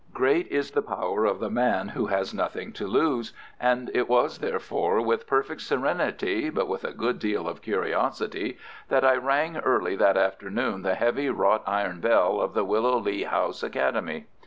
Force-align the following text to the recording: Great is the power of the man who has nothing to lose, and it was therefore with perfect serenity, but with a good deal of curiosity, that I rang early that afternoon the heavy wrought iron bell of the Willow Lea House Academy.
Great 0.15 0.47
is 0.47 0.71
the 0.71 0.81
power 0.81 1.25
of 1.25 1.39
the 1.39 1.51
man 1.51 1.89
who 1.89 2.07
has 2.07 2.33
nothing 2.33 2.73
to 2.73 2.87
lose, 2.87 3.33
and 3.59 3.91
it 3.93 4.09
was 4.09 4.39
therefore 4.39 4.99
with 4.99 5.27
perfect 5.27 5.61
serenity, 5.61 6.49
but 6.49 6.67
with 6.67 6.83
a 6.83 6.91
good 6.91 7.19
deal 7.19 7.47
of 7.47 7.61
curiosity, 7.61 8.57
that 8.89 9.05
I 9.05 9.13
rang 9.15 9.57
early 9.57 9.95
that 9.97 10.17
afternoon 10.17 10.81
the 10.81 10.95
heavy 10.95 11.29
wrought 11.29 11.61
iron 11.67 11.99
bell 11.99 12.41
of 12.41 12.55
the 12.55 12.65
Willow 12.65 12.97
Lea 12.97 13.25
House 13.25 13.61
Academy. 13.61 14.25